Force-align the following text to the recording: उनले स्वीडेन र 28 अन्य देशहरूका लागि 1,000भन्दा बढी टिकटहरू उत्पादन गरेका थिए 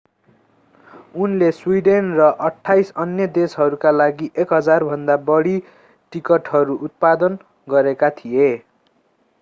उनले 1.17 1.49
स्वीडेन 1.57 2.07
र 2.19 2.29
28 2.47 2.89
अन्य 3.03 3.27
देशहरूका 3.35 3.93
लागि 3.97 4.31
1,000भन्दा 4.45 5.19
बढी 5.29 5.55
टिकटहरू 6.13 6.81
उत्पादन 6.83 7.39
गरेका 7.67 8.13
थिए 8.17 8.51